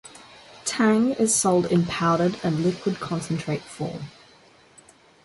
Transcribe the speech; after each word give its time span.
Tang 0.65 1.11
is 1.17 1.35
sold 1.35 1.67
in 1.71 1.85
powdered 1.85 2.35
and 2.43 2.61
liquid-concentrate 2.63 3.61
form. 3.61 4.05